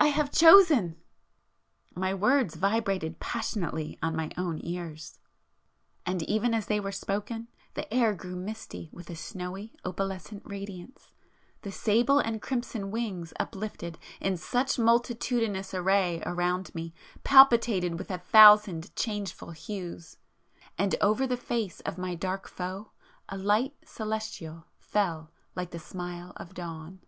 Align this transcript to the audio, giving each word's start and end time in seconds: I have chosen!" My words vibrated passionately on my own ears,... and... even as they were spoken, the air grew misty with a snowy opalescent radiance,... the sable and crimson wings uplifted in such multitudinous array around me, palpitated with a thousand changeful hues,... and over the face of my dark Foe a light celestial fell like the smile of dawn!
I 0.00 0.08
have 0.08 0.32
chosen!" 0.32 0.96
My 1.94 2.12
words 2.12 2.56
vibrated 2.56 3.20
passionately 3.20 3.96
on 4.02 4.16
my 4.16 4.32
own 4.36 4.60
ears,... 4.64 5.20
and... 6.04 6.24
even 6.24 6.52
as 6.52 6.66
they 6.66 6.80
were 6.80 6.90
spoken, 6.90 7.46
the 7.74 7.94
air 7.94 8.14
grew 8.14 8.34
misty 8.34 8.90
with 8.92 9.08
a 9.10 9.14
snowy 9.14 9.76
opalescent 9.84 10.42
radiance,... 10.44 11.12
the 11.62 11.70
sable 11.70 12.18
and 12.18 12.42
crimson 12.42 12.90
wings 12.90 13.32
uplifted 13.38 13.96
in 14.20 14.36
such 14.36 14.76
multitudinous 14.76 15.72
array 15.72 16.20
around 16.26 16.74
me, 16.74 16.92
palpitated 17.22 17.96
with 17.96 18.10
a 18.10 18.18
thousand 18.18 18.90
changeful 18.96 19.52
hues,... 19.52 20.16
and 20.76 20.96
over 21.00 21.28
the 21.28 21.36
face 21.36 21.78
of 21.82 21.96
my 21.96 22.16
dark 22.16 22.48
Foe 22.48 22.90
a 23.28 23.38
light 23.38 23.76
celestial 23.84 24.66
fell 24.80 25.30
like 25.54 25.70
the 25.70 25.78
smile 25.78 26.32
of 26.38 26.54
dawn! 26.54 26.98